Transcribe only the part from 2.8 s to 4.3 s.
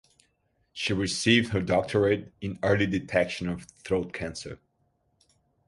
detection of throat